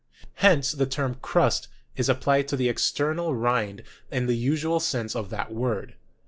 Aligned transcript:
Hence 0.41 0.71
the 0.71 0.87
term 0.87 1.17
"crust" 1.21 1.67
is 1.95 2.09
ap 2.09 2.21
plied 2.21 2.47
to 2.47 2.57
the 2.57 2.69
external 2.69 3.35
rind 3.35 3.83
in 4.09 4.25
the 4.25 4.33
usual 4.35 4.79
sense 4.79 5.15
of 5.15 5.29
that 5.29 5.53
word. 5.53 5.93